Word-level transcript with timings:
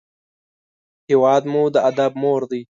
هېواد 1.09 1.43
مو 1.51 1.63
د 1.73 1.75
ادب 1.89 2.11
مور 2.21 2.41
دی 2.51 2.61